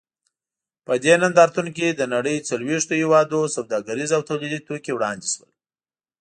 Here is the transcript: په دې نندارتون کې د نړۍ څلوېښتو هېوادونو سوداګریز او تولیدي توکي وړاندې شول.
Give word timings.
په 0.85 0.93
دې 1.03 1.13
نندارتون 1.23 1.67
کې 1.77 1.87
د 1.89 2.01
نړۍ 2.13 2.37
څلوېښتو 2.49 2.93
هېوادونو 3.01 3.53
سوداګریز 3.55 4.09
او 4.17 4.21
تولیدي 4.29 4.59
توکي 4.67 4.91
وړاندې 4.93 5.27
شول. 5.33 5.49